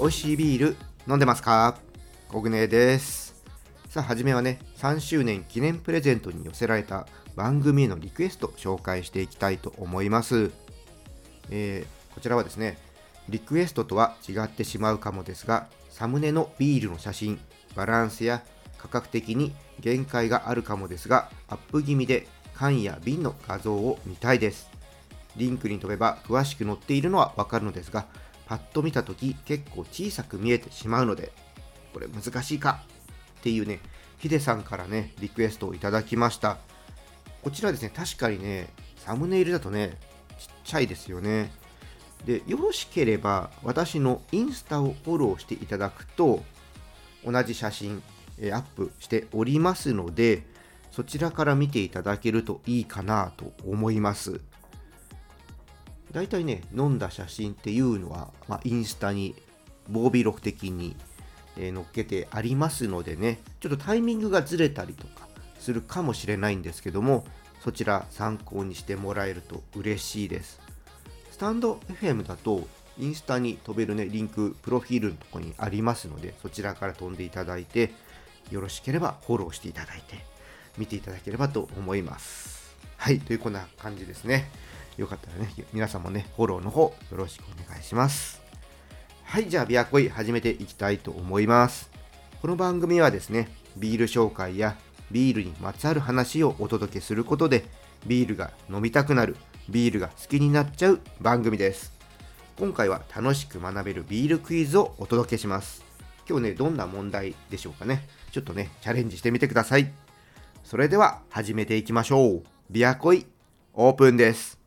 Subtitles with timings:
[0.00, 0.76] 美味しいビール
[1.06, 1.78] 飲んでますか？
[2.28, 3.36] コグネです。
[3.88, 7.06] さあ初めはね3周年記念プレゼントに寄せられた
[7.36, 10.50] 番組へのリクエスト紹介していきたいと思います、
[11.50, 12.78] えー、こちらはですね
[13.28, 17.38] リクエストとは違ってしまうかもですがサムネのビールの写真
[17.74, 18.42] バランスや
[18.78, 24.70] 価格的に限界があるかもですがアップ気味で缶や瓶の画像を見たいです。
[25.36, 28.06] リンクに飛べば詳しく載っているのはわかるのですが
[28.46, 31.32] パッと見た時結構小さく見えてしまうので
[31.94, 32.82] これ難しいか？
[33.40, 33.80] っていうね
[34.18, 36.58] ヒデさんからねリクエストをいただきました。
[37.42, 39.98] こちらですね確かにねサムネイルだとね
[40.38, 41.50] ちっちゃいですよね。
[42.24, 46.44] でよろしければ私のインスタをフォローしていただくと
[47.24, 48.02] 同じ写真
[48.38, 50.42] えアップしておりますので
[50.90, 54.40] そちらから見ていただけるといいかなと思います
[56.12, 59.34] 大体ね、飲んだ写真っていうのは、まあ、インスタに
[59.88, 60.94] 防備録的に、
[61.56, 65.26] えー、載っけてありますのでね、ちょっとタイミングがずれたりとか
[65.58, 67.24] するかもしれないんですけども、
[67.64, 70.60] そちら参考にしてもらえると嬉しいです。
[71.30, 77.92] スタンド FM だと、インスタに飛べるね、リンク、プロフィールのとこにありますので、そちらから飛んでいただいて、
[78.50, 80.24] よろしければフォローしていただいて、
[80.76, 82.76] 見ていただければと思います。
[82.96, 84.50] はい、というこんな感じですね。
[84.96, 88.42] よかったらね、皆さんもね、フォローの方よろしくお願いします。
[89.24, 91.90] はい、じゃあ、ビアコイ始めていきたいと思います。
[92.42, 94.76] この番組はですね、ビール紹介や
[95.10, 97.64] ビールにまつわる話をお届けすることで、
[98.06, 99.36] ビールが飲みたくなる、
[99.68, 101.91] ビールが好きになっちゃう番組です。
[102.58, 105.82] 今回は楽しく学べるビールクイズをお届けします。
[106.28, 108.06] 今日ね、どんな問題でしょうかね。
[108.30, 109.90] ちょっとね、チャレンジしてみてください。
[110.62, 112.42] それでは始めていきましょう。
[112.70, 113.26] ビアコイ
[113.74, 114.58] オープンです。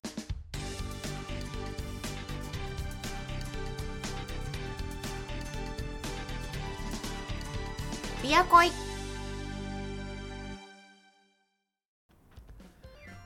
[8.24, 8.72] ビアコイ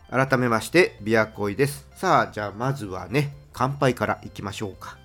[0.09, 4.97] 改めましてビアコイですさあじゃあまずはね乾杯からいきましょうか。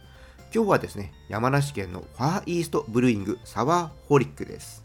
[0.54, 4.84] 今日はですね山梨県のファーイーストブルーイングサワーホリックです。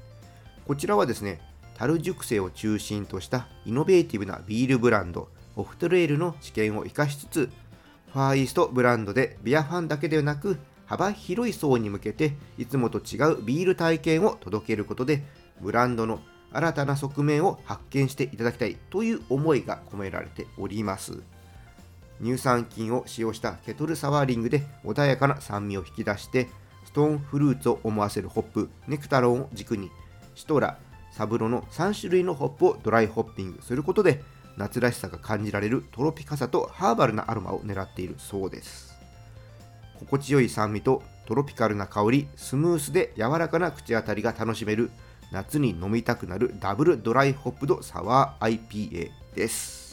[0.66, 1.40] こちらはですね
[1.76, 7.52] 樽熟成を中心としたイノベーティブなビールブランドオフトレールの知見を生かしつつ
[8.12, 15.22] ファーイーストブランドでビアファンだけではなく幅広い層に向けていつもと違うビール体験を届けることで
[15.62, 16.22] ブランドの
[16.52, 21.22] 新たな側面を発見していただきたいという思いが込められております。
[22.22, 26.48] 乳酸菌を使用したケトルサワーリングで穏やかな酸味を引き出して
[26.86, 29.92] ストーンフルーツを思わせるホップネクタロンを軸に
[30.36, 30.78] シトラ
[31.12, 34.24] サブロの3種類のホップをドライホッピングすることで
[34.58, 38.98] 夏らしさが感じられるトロピカさとハーバルなアロマを狙っているそうです。
[40.00, 44.92] 心地よい酸味とトロピカルな香りスムースで柔らかな口当たりが楽しめる
[45.32, 49.89] 夏に飲みたくなるダブルドライホップドサワー IPA です。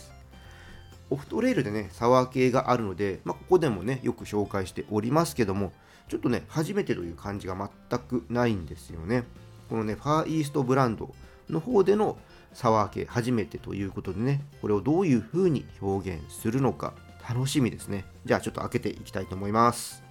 [1.11, 5.73] オフトレイルでねサワー系があるので、まあ、ここでもねよく紹介しておりますけども
[6.09, 7.57] ちょっとね初めてという感じが
[7.91, 9.25] 全くないんですよね
[9.69, 11.15] このねファーイーストブランド
[11.51, 12.19] の方での
[12.53, 16.95] サワー系初めてということでねこれをどういう風に表現するのか
[17.29, 18.05] 楽しみですね。
[18.25, 20.06] じゃあちょっと開けていきたいと思います。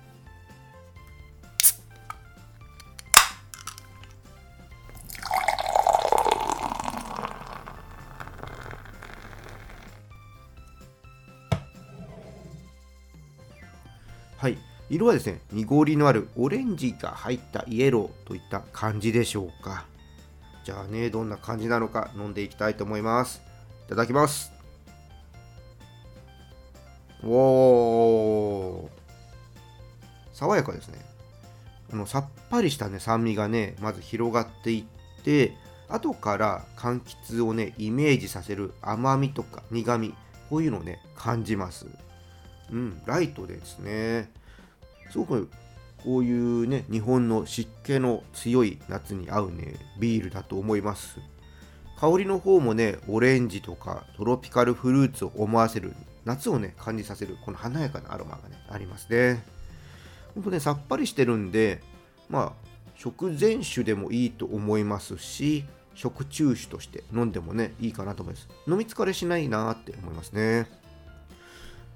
[14.95, 19.85] 色はですね、濁りのあるオレンジが入ったイエローといった感じでしょうか。
[20.63, 23.41] じゃあね、どんな感じなのか飲んでいきたいと思います。
[23.85, 24.51] いただきます。
[27.23, 28.89] おー
[30.33, 31.03] 爽やかですね
[31.91, 34.85] あのさっぱりしたね酸味がねまず広がってい
[35.19, 35.53] って
[35.87, 40.13] 後から柑橘をねイメージさせる甘みとか苦み
[40.49, 41.87] こういうのをね感じます
[42.71, 44.29] うんライトですね
[45.11, 45.49] すごく
[46.03, 51.19] こういうね日本の湿気の強い夏に合うねビールだと思います
[51.99, 55.93] 香りの方もねオレンジとかトロピカルフルーツを思わせる
[56.25, 59.43] 夏をね、感じさせる、この華やかなアロマがね、ありますね。
[60.33, 61.81] ほんとね、さっぱりしてるんで、
[62.29, 68.49] まあ、食前酒でもいいと思いますし、食中酒として飲んでもね、いいかなと思います。
[68.67, 70.67] 飲み疲れしないなって思いますね。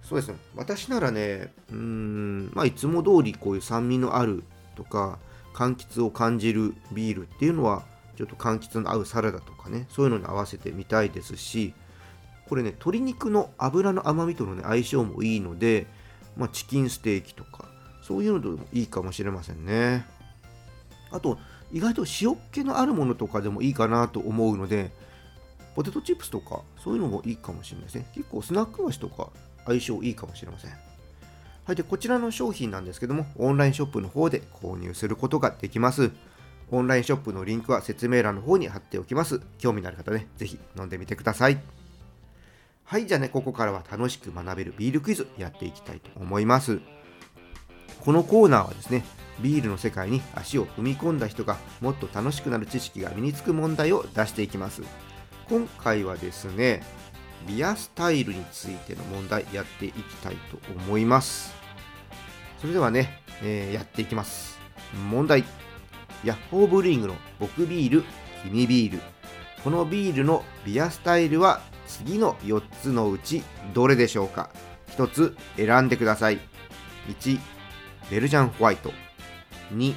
[0.01, 0.37] そうですね。
[0.55, 4.43] 私ならね、うん、まあ、いつも通りこういう酸味のある
[4.75, 5.19] とか、
[5.53, 7.83] 柑橘を感じるビールっていうのは、
[8.19, 11.73] ちょっと柑橘の合うサラダとかねそういうのに合わせてみたいですし
[12.49, 15.87] これね鶏肉の脂の甘みとの、ね、相性もいいので、
[16.35, 17.69] まあ、チキンステーキとか
[18.01, 20.05] そういうのでもいいかもしれませんね
[21.11, 21.39] あと
[21.71, 24.91] 意外と塩っ気のあるものとかでもいいかなと思うので
[25.73, 29.29] ポテトチップスとかそういうのもいいかもしれないですね結構スナック菓子とか
[29.65, 30.89] 相性いいかもしれません
[31.69, 36.09] はい、でこちらの商品なんですけども、オンラインショップの方で購入することができます。
[36.71, 39.39] オンラインショップのリンクは説明欄の方に貼っておきます。
[39.59, 41.59] 興味のある方ね、ぜひ飲んでみてください。
[42.85, 46.79] はい、じゃあね、ここからは楽しく学べるビールクイズやっていきたいと思います。
[47.99, 49.05] このコーナーはですね、
[49.39, 54.81] ビールの世界に足を踏み込んだ人がもっと楽しくなる知識が身につく問題を出していきます。
[55.47, 56.81] 今回はですね、
[57.47, 61.53] ビアスタイルについての問題やっていきたいと思います。
[62.59, 64.59] それではね、えー、やっていきます。
[65.09, 65.43] 問題。
[66.23, 68.03] ヤッホーブリングの僕ビール、
[68.43, 69.01] 君ビール。
[69.63, 73.43] このビールのビアスタイルは次の4つのうち
[73.73, 74.49] どれでしょうか
[74.97, 76.39] ?1 つ選んでください。
[77.07, 77.39] 1、
[78.11, 78.91] ベルジャンホワイト。
[79.73, 79.95] 2、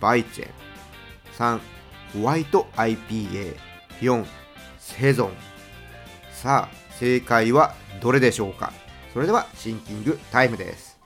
[0.00, 0.50] バイチェン。
[1.36, 1.60] 3、
[2.14, 3.56] ホワイト IPA。
[4.00, 4.24] 4、
[4.78, 5.49] セゾン。
[6.42, 8.72] さあ、正解はどれでしょうか？
[9.12, 10.98] それではシンキングタイムです。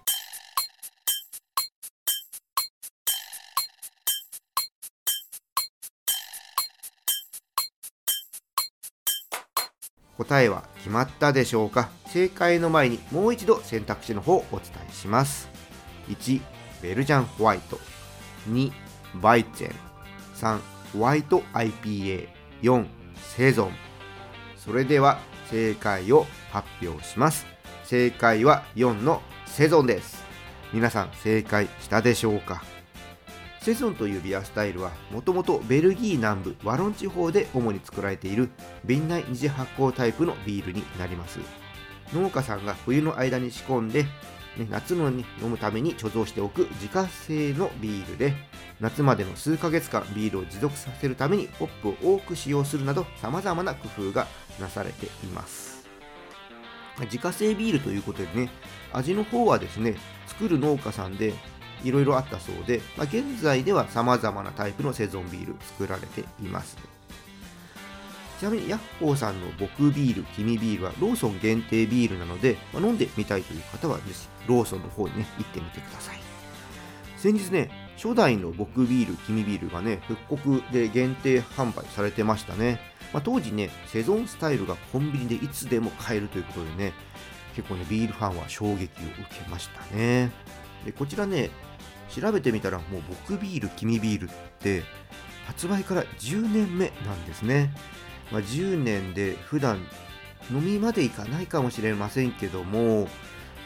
[10.17, 11.89] 答えは決まったでしょうか？
[12.07, 15.49] 正解の前にもう一度選択肢の方をお伝えします。
[16.11, 16.41] 1
[16.81, 17.81] ベルジャンホワイト。
[18.51, 18.71] 2
[19.21, 19.75] バイチェン。
[20.37, 20.61] 3
[20.93, 22.87] ホワイト IPA4
[23.37, 23.73] セゾン。
[24.65, 25.19] それでは
[25.51, 27.47] 正解を発表します。
[27.85, 30.25] 正解は4のセゾンです。
[30.73, 32.65] 皆さん正解したでしょうか？
[33.61, 38.51] セゾンというビアスタイルはもともとベルギー南部ワロン地方で主に作られている
[38.85, 41.41] 瓶内二次発酵タイプのビールになります。
[42.15, 44.07] 農家さんが冬の間に仕込んで、
[44.57, 48.35] ね、夏のに飲むために貯蔵しておく自家製のビールで
[48.81, 54.27] 夏までの数ヶ月間ビールを持続させるためにホップを多く使用するなど様々な工夫が
[54.61, 55.85] なされています
[57.01, 58.51] 自家製ビールということでね
[58.93, 59.97] 味の方はですね
[60.27, 61.35] 作る農家さんで
[61.83, 66.94] いろいろあったそうで、まあ、現在では様々なタイプのセゾンビール作られています。
[68.39, 76.19] ちなみにヤッホーさんの僕ビール、君ビールはローソン限定ビールなので、まあ、飲んでみたいという方はぜひローソンの方にね、行ってみてください。
[77.17, 82.81] 先日ね、初代の僕ビール、君ビールがね、復刻で限定販売されてましたね。
[83.13, 86.93] まあ、当時ね、セゾンスタイルがコンビニでいつでも買えるということでね、
[87.55, 88.89] 結構ね、ビールファンは衝撃を受
[89.43, 90.31] けましたね。
[90.85, 91.51] で、こちらね、
[92.11, 94.83] 調べてみたらもう僕ビール君ビールって
[95.47, 97.73] 発売から10年目なんですね、
[98.31, 99.79] まあ、10年で普段
[100.51, 103.09] 飲みまでいかないかもしれませんけども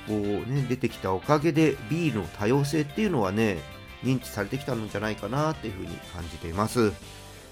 [0.07, 3.59] こうね出てきたおかげでビールの多様性っていうのはね
[4.03, 6.93] 認知されてきたんじゃないかなっていうふうに感じています、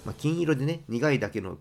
[0.04, 1.56] まあ、金色でね苦いだけのっ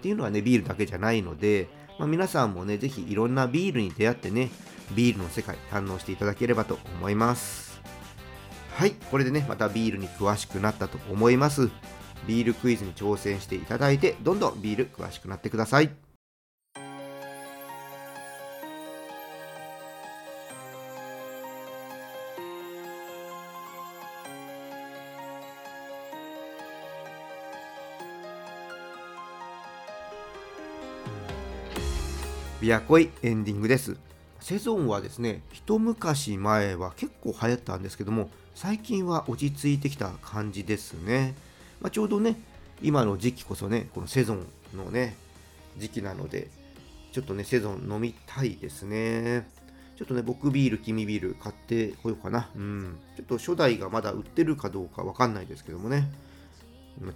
[0.00, 1.68] ていうのはねビールだけじゃないので、
[1.98, 4.50] まあ、皆さんもねぜひいろんなビールに出会ってね
[4.94, 7.72] ビールの世界堪能していただければと思います
[8.74, 11.70] はい、これでね、またビールに詳しくなったと思います。
[12.26, 15.90] ビールクイズに挑戦していただいて、どんどんビール詳しくなってください。
[32.60, 33.96] ビアコイエンディングです。
[34.38, 41.34] セゾンはですね、一昔前は結構流行ったんですけども、最近は落ち着いてきた感じですね。
[41.82, 42.36] まあ、ちょうどね、
[42.80, 45.16] 今の時期こそね、このセゾンのね、
[45.76, 46.48] 時期なので、
[47.10, 49.46] ちょっとね、セゾン飲みたいですね。
[49.96, 52.48] ちょっとね、僕ビール、君ビール買ってこようかな。
[52.54, 52.98] うん。
[53.16, 56.08] ちょっと初代がまだ売ってるかどうかわかんないですけどもね。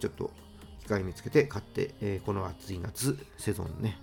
[0.01, 0.33] ちょっと
[0.81, 3.99] 機会見つけて買って、えー、この暑い夏、セゾンね、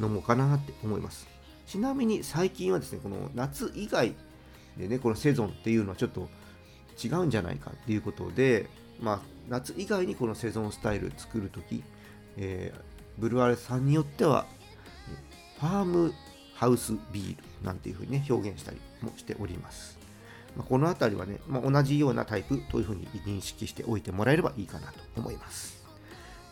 [0.00, 1.28] 飲もうかなって思います。
[1.66, 4.14] ちなみに最近はですね、この夏以外
[4.78, 6.28] でね、このセゾンっていうのはちょっと
[7.02, 8.68] 違うんじゃないかっていうことで、
[9.00, 11.82] まあ、夏以外にこのセゾンスタイル作るとき、
[12.36, 12.80] えー、
[13.20, 14.46] ブルアレさんによっては、
[15.60, 16.14] ファーム
[16.54, 19.98] ハウスビールなんていうふうにね、表現したりもしております。
[20.56, 25.82] まあ、この辺りはね、まあ、同じようなタイプというふうに認識しておいてもらえればいいかなと思います。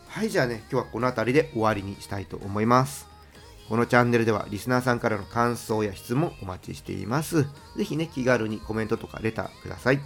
[0.07, 3.07] はい、じゃあね、今日はこの辺りで終わりにしたいと思います。
[3.69, 7.43] このチャンネルではリスナーさんからの感想や質問お待ちしています。
[7.77, 10.01] ぜひね、気軽にコメントとかレターください。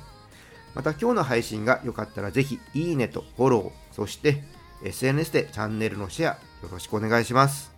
[0.76, 4.44] また今日の配信が良かったらぜひいいねとフォロー、そして
[4.84, 6.38] SNS でチャンネルのシェアよ
[6.72, 7.74] ろしくお願いします。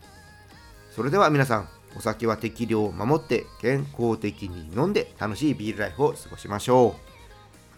[0.92, 7.02] それでは皆さんお酒は適量を守って健康的に飲んで楽しいビールライフを過ごしましょう。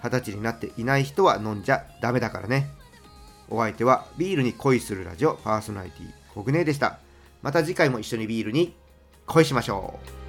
[0.02, 2.70] 二十歳になっていない人は飲んじゃダメだからね。
[3.50, 7.00] お相手はビールに恋するラジオパーソナリティコグネでした。
[7.42, 8.74] また次回も一緒にビールに
[9.26, 10.29] 恋しましょう。